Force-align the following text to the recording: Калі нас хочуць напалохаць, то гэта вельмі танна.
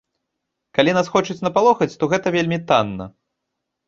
Калі 0.77 0.91
нас 0.97 1.11
хочуць 1.15 1.37
напалохаць, 1.47 1.89
то 2.05 2.09
гэта 2.13 2.33
вельмі 2.37 2.59
танна. 2.73 3.07